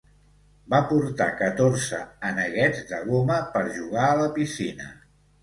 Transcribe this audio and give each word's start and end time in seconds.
Va 0.73 0.77
portar 0.91 1.27
catorze 1.41 1.99
aneguets 2.31 2.81
de 2.93 3.03
goma 3.11 3.37
per 3.53 3.63
jugar 3.77 4.09
a 4.09 4.19
la 4.25 4.29
piscina. 4.41 4.91